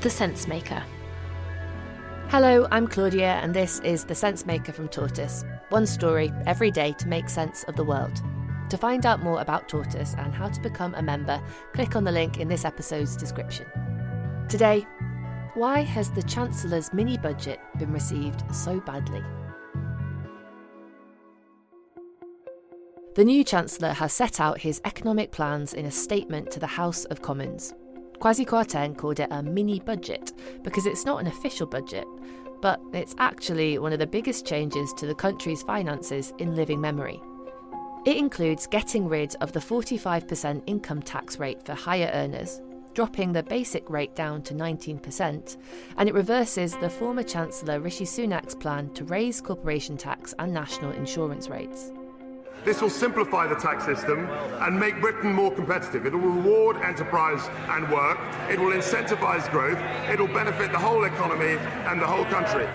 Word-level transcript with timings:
The 0.00 0.08
Sense 0.08 0.48
Maker. 0.48 0.82
Hello, 2.28 2.66
I'm 2.70 2.86
Claudia, 2.86 3.32
and 3.42 3.52
this 3.52 3.80
is 3.80 4.06
The 4.06 4.14
Sense 4.14 4.46
Maker 4.46 4.72
from 4.72 4.88
Tortoise. 4.88 5.44
One 5.68 5.86
story 5.86 6.32
every 6.46 6.70
day 6.70 6.94
to 6.94 7.06
make 7.06 7.28
sense 7.28 7.64
of 7.64 7.76
the 7.76 7.84
world. 7.84 8.22
To 8.70 8.78
find 8.78 9.04
out 9.04 9.22
more 9.22 9.42
about 9.42 9.68
Tortoise 9.68 10.14
and 10.16 10.32
how 10.34 10.48
to 10.48 10.60
become 10.62 10.94
a 10.94 11.02
member, 11.02 11.38
click 11.74 11.96
on 11.96 12.04
the 12.04 12.12
link 12.12 12.40
in 12.40 12.48
this 12.48 12.64
episode's 12.64 13.14
description. 13.14 13.66
Today, 14.48 14.86
why 15.52 15.82
has 15.82 16.10
the 16.10 16.22
Chancellor's 16.22 16.94
mini 16.94 17.18
budget 17.18 17.60
been 17.76 17.92
received 17.92 18.42
so 18.54 18.80
badly? 18.80 19.22
The 23.16 23.24
new 23.24 23.44
Chancellor 23.44 23.92
has 23.92 24.14
set 24.14 24.40
out 24.40 24.60
his 24.60 24.80
economic 24.86 25.30
plans 25.30 25.74
in 25.74 25.84
a 25.84 25.90
statement 25.90 26.50
to 26.52 26.58
the 26.58 26.66
House 26.66 27.04
of 27.04 27.20
Commons. 27.20 27.74
Kwasi 28.20 28.44
Kwarteng 28.44 28.98
called 28.98 29.18
it 29.18 29.28
a 29.30 29.42
mini 29.42 29.80
budget 29.80 30.34
because 30.62 30.84
it's 30.84 31.06
not 31.06 31.20
an 31.20 31.26
official 31.26 31.66
budget, 31.66 32.06
but 32.60 32.78
it's 32.92 33.14
actually 33.16 33.78
one 33.78 33.94
of 33.94 33.98
the 33.98 34.06
biggest 34.06 34.44
changes 34.44 34.92
to 34.98 35.06
the 35.06 35.14
country's 35.14 35.62
finances 35.62 36.34
in 36.36 36.54
living 36.54 36.82
memory. 36.82 37.18
It 38.04 38.18
includes 38.18 38.66
getting 38.66 39.08
rid 39.08 39.34
of 39.36 39.52
the 39.52 39.60
45% 39.60 40.62
income 40.66 41.00
tax 41.00 41.38
rate 41.38 41.64
for 41.64 41.72
higher 41.72 42.10
earners, 42.12 42.60
dropping 42.92 43.32
the 43.32 43.42
basic 43.42 43.88
rate 43.88 44.14
down 44.14 44.42
to 44.42 44.54
19%, 44.54 45.56
and 45.96 46.06
it 46.06 46.14
reverses 46.14 46.76
the 46.76 46.90
former 46.90 47.22
Chancellor 47.22 47.80
Rishi 47.80 48.04
Sunak's 48.04 48.54
plan 48.54 48.90
to 48.90 49.04
raise 49.04 49.40
corporation 49.40 49.96
tax 49.96 50.34
and 50.38 50.52
national 50.52 50.92
insurance 50.92 51.48
rates. 51.48 51.90
This 52.64 52.82
will 52.82 52.90
simplify 52.90 53.46
the 53.46 53.54
tax 53.54 53.84
system 53.86 54.28
and 54.60 54.78
make 54.78 55.00
Britain 55.00 55.32
more 55.32 55.50
competitive. 55.50 56.04
It 56.04 56.12
will 56.12 56.20
reward 56.20 56.76
enterprise 56.76 57.48
and 57.68 57.90
work. 57.90 58.18
It 58.50 58.60
will 58.60 58.72
incentivise 58.72 59.50
growth. 59.50 59.78
It 60.10 60.20
will 60.20 60.28
benefit 60.28 60.70
the 60.70 60.78
whole 60.78 61.04
economy 61.04 61.56
and 61.88 62.00
the 62.00 62.06
whole 62.06 62.24
country. 62.26 62.68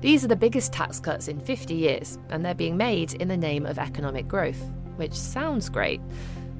These 0.00 0.24
are 0.24 0.28
the 0.28 0.36
biggest 0.36 0.72
tax 0.72 1.00
cuts 1.00 1.28
in 1.28 1.40
50 1.40 1.72
years, 1.72 2.18
and 2.28 2.44
they're 2.44 2.54
being 2.54 2.76
made 2.76 3.14
in 3.14 3.28
the 3.28 3.36
name 3.36 3.64
of 3.64 3.78
economic 3.78 4.28
growth, 4.28 4.60
which 4.96 5.14
sounds 5.14 5.68
great. 5.68 6.00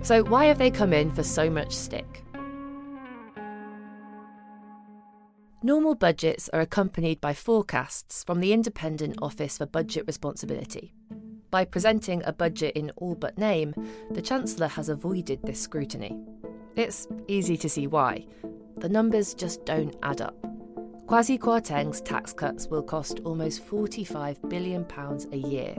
So, 0.02 0.22
why 0.22 0.46
have 0.46 0.58
they 0.58 0.70
come 0.70 0.92
in 0.92 1.10
for 1.10 1.22
so 1.22 1.50
much 1.50 1.72
stick? 1.72 2.24
Normal 5.62 5.94
budgets 5.94 6.48
are 6.52 6.60
accompanied 6.60 7.20
by 7.20 7.34
forecasts 7.34 8.22
from 8.22 8.40
the 8.40 8.52
Independent 8.52 9.16
Office 9.20 9.58
for 9.58 9.66
Budget 9.66 10.06
Responsibility. 10.06 10.94
By 11.54 11.64
presenting 11.64 12.20
a 12.24 12.32
budget 12.32 12.74
in 12.74 12.90
all 12.96 13.14
but 13.14 13.38
name, 13.38 13.74
the 14.10 14.20
Chancellor 14.20 14.66
has 14.66 14.88
avoided 14.88 15.40
this 15.44 15.60
scrutiny. 15.60 16.18
It's 16.74 17.06
easy 17.28 17.56
to 17.58 17.68
see 17.68 17.86
why. 17.86 18.26
The 18.78 18.88
numbers 18.88 19.34
just 19.34 19.64
don't 19.64 19.94
add 20.02 20.20
up. 20.20 20.34
Kwasi 21.06 21.38
Kwarteng's 21.38 22.00
tax 22.00 22.32
cuts 22.32 22.66
will 22.66 22.82
cost 22.82 23.20
almost 23.24 23.64
£45 23.68 24.48
billion 24.48 24.84
a 25.30 25.36
year. 25.36 25.76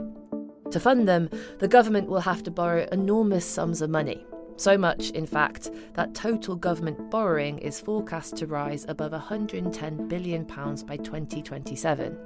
To 0.70 0.80
fund 0.80 1.06
them, 1.06 1.28
the 1.58 1.68
government 1.68 2.08
will 2.08 2.20
have 2.20 2.42
to 2.44 2.50
borrow 2.50 2.88
enormous 2.90 3.44
sums 3.44 3.82
of 3.82 3.90
money, 3.90 4.24
so 4.56 4.78
much, 4.78 5.10
in 5.10 5.26
fact, 5.26 5.70
that 5.94 6.14
total 6.14 6.56
government 6.56 7.10
borrowing 7.10 7.58
is 7.58 7.80
forecast 7.80 8.36
to 8.36 8.46
rise 8.46 8.86
above 8.88 9.12
£110 9.12 10.08
billion 10.08 10.44
by 10.44 10.96
2027. 10.96 12.18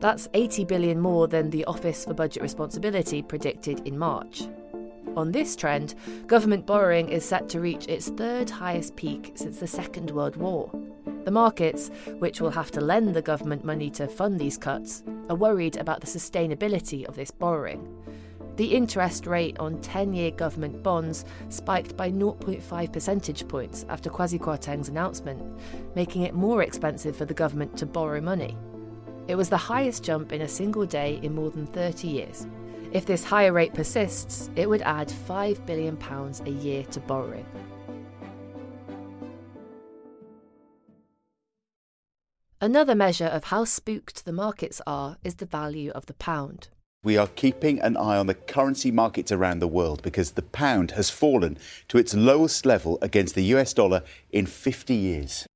That's 0.00 0.28
£80 0.28 0.68
billion 0.68 1.00
more 1.00 1.26
than 1.26 1.50
the 1.50 1.64
Office 1.64 2.04
for 2.04 2.14
Budget 2.14 2.42
Responsibility 2.42 3.22
predicted 3.22 3.80
in 3.86 3.98
March. 3.98 4.42
On 5.16 5.30
this 5.30 5.54
trend, 5.54 5.94
government 6.26 6.66
borrowing 6.66 7.08
is 7.08 7.24
set 7.24 7.48
to 7.50 7.60
reach 7.60 7.86
its 7.86 8.08
third 8.08 8.50
highest 8.50 8.96
peak 8.96 9.32
since 9.36 9.58
the 9.58 9.66
Second 9.66 10.10
World 10.10 10.36
War. 10.36 10.70
The 11.24 11.30
markets, 11.30 11.90
which 12.18 12.40
will 12.40 12.50
have 12.50 12.70
to 12.72 12.80
lend 12.80 13.14
the 13.14 13.22
government 13.22 13.64
money 13.64 13.90
to 13.90 14.08
fund 14.08 14.38
these 14.38 14.58
cuts, 14.58 15.04
are 15.30 15.36
worried 15.36 15.76
about 15.76 16.00
the 16.00 16.06
sustainability 16.06 17.06
of 17.06 17.14
this 17.16 17.30
borrowing. 17.30 17.88
The 18.56 18.72
interest 18.72 19.26
rate 19.26 19.58
on 19.58 19.80
10 19.80 20.14
year 20.14 20.30
government 20.30 20.82
bonds 20.82 21.24
spiked 21.48 21.96
by 21.96 22.12
0.5 22.12 22.92
percentage 22.92 23.48
points 23.48 23.84
after 23.88 24.08
Kwasi 24.08 24.38
Kwarteng's 24.38 24.88
announcement, 24.88 25.42
making 25.96 26.22
it 26.22 26.34
more 26.34 26.62
expensive 26.62 27.16
for 27.16 27.24
the 27.24 27.34
government 27.34 27.76
to 27.78 27.86
borrow 27.86 28.20
money. 28.20 28.56
It 29.26 29.34
was 29.34 29.48
the 29.48 29.56
highest 29.56 30.04
jump 30.04 30.32
in 30.32 30.42
a 30.42 30.48
single 30.48 30.86
day 30.86 31.18
in 31.22 31.34
more 31.34 31.50
than 31.50 31.66
30 31.66 32.06
years. 32.06 32.46
If 32.92 33.06
this 33.06 33.24
higher 33.24 33.52
rate 33.52 33.74
persists, 33.74 34.50
it 34.54 34.68
would 34.68 34.82
add 34.82 35.08
£5 35.08 35.66
billion 35.66 35.98
a 36.00 36.50
year 36.50 36.84
to 36.84 37.00
borrowing. 37.00 37.46
Another 42.60 42.94
measure 42.94 43.26
of 43.26 43.44
how 43.44 43.64
spooked 43.64 44.24
the 44.24 44.32
markets 44.32 44.80
are 44.86 45.16
is 45.24 45.34
the 45.34 45.44
value 45.44 45.90
of 45.90 46.06
the 46.06 46.14
pound. 46.14 46.68
We 47.04 47.18
are 47.18 47.28
keeping 47.28 47.80
an 47.80 47.98
eye 47.98 48.16
on 48.16 48.28
the 48.28 48.34
currency 48.34 48.90
markets 48.90 49.30
around 49.30 49.58
the 49.58 49.68
world 49.68 50.02
because 50.02 50.30
the 50.30 50.42
pound 50.42 50.92
has 50.92 51.10
fallen 51.10 51.58
to 51.88 51.98
its 51.98 52.14
lowest 52.14 52.64
level 52.64 52.98
against 53.02 53.34
the 53.34 53.44
US 53.56 53.74
dollar 53.74 54.02
in 54.32 54.46
50 54.46 54.94
years. 54.94 55.46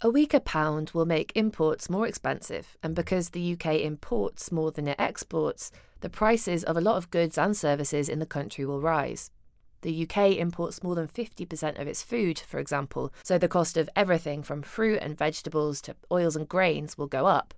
A 0.00 0.10
weaker 0.10 0.40
pound 0.40 0.90
will 0.90 1.06
make 1.06 1.30
imports 1.36 1.88
more 1.88 2.08
expensive, 2.08 2.76
and 2.82 2.92
because 2.92 3.30
the 3.30 3.52
UK 3.52 3.82
imports 3.82 4.50
more 4.50 4.72
than 4.72 4.88
it 4.88 4.96
exports, 4.98 5.70
the 6.00 6.10
prices 6.10 6.64
of 6.64 6.76
a 6.76 6.80
lot 6.80 6.96
of 6.96 7.12
goods 7.12 7.38
and 7.38 7.56
services 7.56 8.08
in 8.08 8.18
the 8.18 8.26
country 8.26 8.66
will 8.66 8.80
rise. 8.80 9.30
The 9.82 10.02
UK 10.02 10.36
imports 10.38 10.82
more 10.82 10.96
than 10.96 11.06
50% 11.06 11.80
of 11.80 11.86
its 11.86 12.02
food, 12.02 12.40
for 12.40 12.58
example, 12.58 13.12
so 13.22 13.38
the 13.38 13.46
cost 13.46 13.76
of 13.76 13.88
everything 13.94 14.42
from 14.42 14.62
fruit 14.62 14.98
and 15.00 15.16
vegetables 15.16 15.80
to 15.82 15.94
oils 16.10 16.34
and 16.34 16.48
grains 16.48 16.98
will 16.98 17.06
go 17.06 17.26
up. 17.26 17.54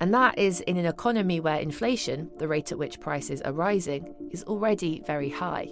And 0.00 0.12
that 0.14 0.38
is 0.38 0.60
in 0.60 0.76
an 0.76 0.86
economy 0.86 1.40
where 1.40 1.58
inflation, 1.58 2.30
the 2.38 2.48
rate 2.48 2.72
at 2.72 2.78
which 2.78 3.00
prices 3.00 3.40
are 3.42 3.52
rising, 3.52 4.14
is 4.30 4.42
already 4.44 5.02
very 5.06 5.30
high. 5.30 5.68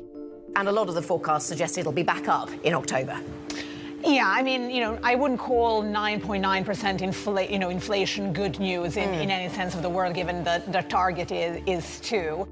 And 0.57 0.69
a 0.69 0.73
lot 0.73 0.89
of 0.89 0.95
the 0.95 1.03
forecasts 1.03 1.47
suggest 1.47 1.79
it'll 1.79 1.93
be 1.93 2.03
back 2.03 2.29
up 2.29 2.51
in 2.65 2.75
October. 2.75 3.21
Yeah, 4.05 4.27
I 4.27 4.43
mean, 4.43 4.71
you 4.71 4.81
know, 4.81 4.99
I 5.03 5.15
wouldn't 5.15 5.41
call 5.41 5.83
9.9% 5.83 7.01
infl- 7.01 7.51
you 7.51 7.59
know, 7.59 7.69
inflation 7.69 8.33
good 8.33 8.59
news 8.59 8.97
in, 8.97 9.11
mm. 9.11 9.23
in 9.23 9.31
any 9.31 9.53
sense 9.53 9.75
of 9.75 9.83
the 9.83 9.91
word, 9.91 10.15
given 10.15 10.43
that 10.45 10.73
the 10.73 10.83
target 10.83 11.31
is, 11.31 11.63
is 11.67 12.01
2. 12.01 12.49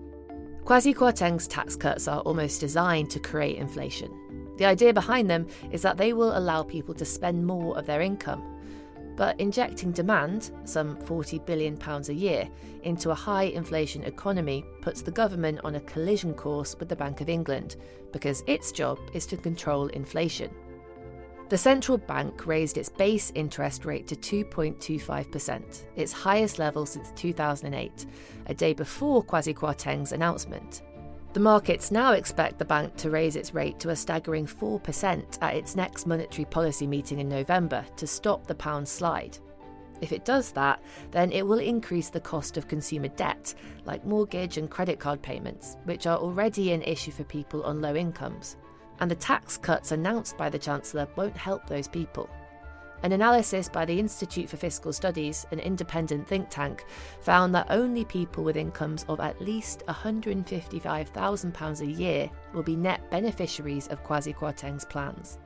Kwasi 0.64 0.94
Kwarteng's 0.94 1.48
tax 1.48 1.74
cuts 1.74 2.06
are 2.06 2.20
almost 2.20 2.60
designed 2.60 3.10
to 3.10 3.18
create 3.18 3.56
inflation. 3.56 4.10
The 4.58 4.66
idea 4.66 4.92
behind 4.92 5.30
them 5.30 5.46
is 5.70 5.80
that 5.82 5.96
they 5.96 6.12
will 6.12 6.36
allow 6.36 6.62
people 6.62 6.94
to 6.94 7.04
spend 7.04 7.46
more 7.46 7.78
of 7.78 7.86
their 7.86 8.02
income 8.02 8.42
but 9.18 9.38
injecting 9.40 9.90
demand, 9.90 10.52
some 10.62 10.96
£40 10.98 11.44
billion 11.44 11.76
a 11.82 12.12
year, 12.12 12.48
into 12.84 13.10
a 13.10 13.14
high 13.14 13.42
inflation 13.42 14.04
economy 14.04 14.64
puts 14.80 15.02
the 15.02 15.10
government 15.10 15.58
on 15.64 15.74
a 15.74 15.80
collision 15.80 16.32
course 16.32 16.76
with 16.78 16.88
the 16.88 16.94
Bank 16.94 17.20
of 17.20 17.28
England, 17.28 17.74
because 18.12 18.44
its 18.46 18.70
job 18.70 18.96
is 19.12 19.26
to 19.26 19.36
control 19.36 19.88
inflation. 19.88 20.54
The 21.48 21.58
central 21.58 21.98
bank 21.98 22.46
raised 22.46 22.78
its 22.78 22.90
base 22.90 23.32
interest 23.34 23.84
rate 23.84 24.06
to 24.06 24.14
2.25%, 24.14 25.82
its 25.96 26.12
highest 26.12 26.60
level 26.60 26.86
since 26.86 27.10
2008, 27.16 28.06
a 28.46 28.54
day 28.54 28.72
before 28.72 29.24
Kwasi 29.24 29.52
Kwarteng's 29.52 30.12
announcement. 30.12 30.82
The 31.34 31.40
markets 31.40 31.90
now 31.90 32.12
expect 32.12 32.58
the 32.58 32.64
bank 32.64 32.96
to 32.96 33.10
raise 33.10 33.36
its 33.36 33.52
rate 33.52 33.78
to 33.80 33.90
a 33.90 33.96
staggering 33.96 34.46
4% 34.46 35.38
at 35.42 35.54
its 35.54 35.76
next 35.76 36.06
monetary 36.06 36.46
policy 36.46 36.86
meeting 36.86 37.18
in 37.18 37.28
November 37.28 37.84
to 37.96 38.06
stop 38.06 38.46
the 38.46 38.54
pound 38.54 38.88
slide. 38.88 39.38
If 40.00 40.12
it 40.12 40.24
does 40.24 40.52
that, 40.52 40.80
then 41.10 41.30
it 41.32 41.46
will 41.46 41.58
increase 41.58 42.08
the 42.08 42.20
cost 42.20 42.56
of 42.56 42.66
consumer 42.66 43.08
debt, 43.08 43.54
like 43.84 44.06
mortgage 44.06 44.56
and 44.56 44.70
credit 44.70 44.98
card 44.98 45.20
payments, 45.20 45.76
which 45.84 46.06
are 46.06 46.18
already 46.18 46.72
an 46.72 46.82
issue 46.82 47.10
for 47.10 47.24
people 47.24 47.62
on 47.64 47.82
low 47.82 47.94
incomes. 47.94 48.56
And 49.00 49.10
the 49.10 49.16
tax 49.16 49.58
cuts 49.58 49.92
announced 49.92 50.36
by 50.38 50.48
the 50.48 50.58
Chancellor 50.58 51.06
won't 51.16 51.36
help 51.36 51.66
those 51.66 51.88
people. 51.88 52.30
An 53.04 53.12
analysis 53.12 53.68
by 53.68 53.84
the 53.84 54.00
Institute 54.00 54.48
for 54.48 54.56
Fiscal 54.56 54.92
Studies, 54.92 55.46
an 55.52 55.60
independent 55.60 56.26
think 56.26 56.50
tank, 56.50 56.84
found 57.20 57.54
that 57.54 57.70
only 57.70 58.04
people 58.04 58.42
with 58.42 58.56
incomes 58.56 59.04
of 59.08 59.20
at 59.20 59.40
least 59.40 59.84
£155,000 59.86 61.80
a 61.80 61.86
year 61.86 62.28
will 62.52 62.64
be 62.64 62.74
net 62.74 63.08
beneficiaries 63.08 63.86
of 63.88 64.02
Kwasi 64.02 64.34
Kwarteng's 64.34 64.84
plans. 64.84 65.38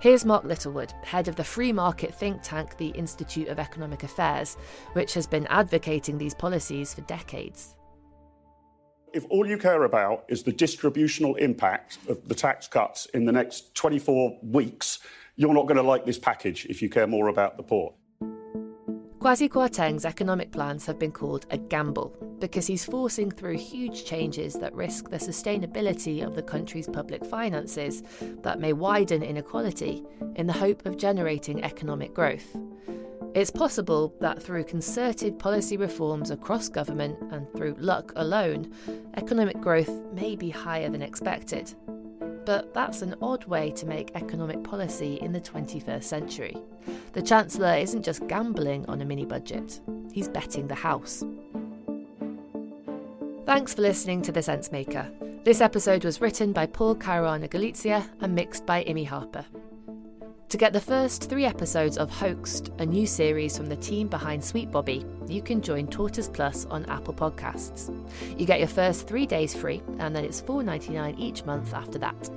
Here's 0.00 0.24
Mark 0.24 0.42
Littlewood, 0.44 0.92
head 1.04 1.28
of 1.28 1.36
the 1.36 1.44
free 1.44 1.72
market 1.72 2.12
think 2.12 2.42
tank, 2.42 2.76
the 2.76 2.88
Institute 2.88 3.46
of 3.48 3.60
Economic 3.60 4.02
Affairs, 4.02 4.56
which 4.94 5.14
has 5.14 5.28
been 5.28 5.46
advocating 5.46 6.18
these 6.18 6.34
policies 6.34 6.94
for 6.94 7.02
decades. 7.02 7.76
If 9.12 9.26
all 9.28 9.46
you 9.46 9.58
care 9.58 9.84
about 9.84 10.24
is 10.28 10.42
the 10.42 10.52
distributional 10.52 11.34
impact 11.36 11.98
of 12.08 12.26
the 12.28 12.34
tax 12.34 12.66
cuts 12.66 13.06
in 13.06 13.26
the 13.26 13.32
next 13.32 13.74
24 13.74 14.38
weeks, 14.42 15.00
you're 15.40 15.54
not 15.54 15.66
going 15.66 15.76
to 15.76 15.82
like 15.82 16.04
this 16.04 16.18
package 16.18 16.66
if 16.66 16.82
you 16.82 16.90
care 16.90 17.06
more 17.06 17.28
about 17.28 17.56
the 17.56 17.62
poor. 17.62 17.94
Kwasi 19.20 19.48
Kwarteng's 19.48 20.04
economic 20.04 20.52
plans 20.52 20.84
have 20.84 20.98
been 20.98 21.12
called 21.12 21.46
a 21.48 21.56
gamble 21.56 22.14
because 22.40 22.66
he's 22.66 22.84
forcing 22.84 23.30
through 23.30 23.56
huge 23.56 24.04
changes 24.04 24.52
that 24.54 24.74
risk 24.74 25.08
the 25.08 25.16
sustainability 25.16 26.22
of 26.26 26.34
the 26.34 26.42
country's 26.42 26.86
public 26.86 27.24
finances 27.24 28.02
that 28.42 28.60
may 28.60 28.74
widen 28.74 29.22
inequality 29.22 30.04
in 30.36 30.46
the 30.46 30.52
hope 30.52 30.84
of 30.84 30.98
generating 30.98 31.64
economic 31.64 32.12
growth. 32.12 32.54
It's 33.34 33.50
possible 33.50 34.14
that 34.20 34.42
through 34.42 34.64
concerted 34.64 35.38
policy 35.38 35.78
reforms 35.78 36.30
across 36.30 36.68
government 36.68 37.16
and 37.32 37.50
through 37.54 37.76
luck 37.78 38.12
alone, 38.16 38.74
economic 39.16 39.58
growth 39.58 40.02
may 40.12 40.36
be 40.36 40.50
higher 40.50 40.90
than 40.90 41.00
expected. 41.00 41.74
But 42.50 42.74
that's 42.74 43.00
an 43.02 43.14
odd 43.22 43.44
way 43.44 43.70
to 43.70 43.86
make 43.86 44.10
economic 44.16 44.64
policy 44.64 45.20
in 45.22 45.30
the 45.30 45.40
21st 45.40 46.02
century. 46.02 46.56
The 47.12 47.22
Chancellor 47.22 47.76
isn't 47.76 48.02
just 48.02 48.26
gambling 48.26 48.84
on 48.86 49.00
a 49.00 49.04
mini 49.04 49.24
budget, 49.24 49.80
he's 50.10 50.26
betting 50.26 50.66
the 50.66 50.74
house. 50.74 51.22
Thanks 53.46 53.72
for 53.72 53.82
listening 53.82 54.22
to 54.22 54.32
The 54.32 54.42
Sense 54.42 54.72
Maker. 54.72 55.08
This 55.44 55.60
episode 55.60 56.04
was 56.04 56.20
written 56.20 56.52
by 56.52 56.66
Paul 56.66 56.96
Caruana 56.96 57.48
Galizia 57.48 58.04
and 58.20 58.34
mixed 58.34 58.66
by 58.66 58.82
Imi 58.82 59.06
Harper. 59.06 59.44
To 60.48 60.56
get 60.56 60.72
the 60.72 60.80
first 60.80 61.30
three 61.30 61.44
episodes 61.44 61.96
of 61.96 62.10
Hoaxed, 62.10 62.70
a 62.80 62.84
new 62.84 63.06
series 63.06 63.56
from 63.56 63.66
the 63.66 63.76
team 63.76 64.08
behind 64.08 64.42
Sweet 64.42 64.72
Bobby, 64.72 65.06
you 65.28 65.40
can 65.40 65.62
join 65.62 65.86
Tortoise 65.86 66.28
Plus 66.28 66.66
on 66.66 66.84
Apple 66.86 67.14
Podcasts. 67.14 67.96
You 68.36 68.44
get 68.44 68.58
your 68.58 68.66
first 68.66 69.06
three 69.06 69.26
days 69.26 69.54
free, 69.54 69.80
and 70.00 70.16
then 70.16 70.24
it's 70.24 70.42
$4.99 70.42 71.16
each 71.16 71.44
month 71.44 71.72
after 71.72 72.00
that. 72.00 72.28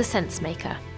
The 0.00 0.04
Sense 0.04 0.40
Maker. 0.40 0.89